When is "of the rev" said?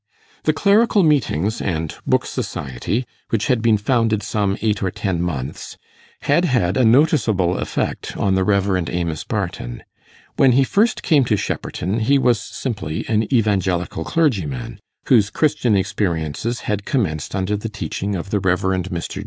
18.15-18.61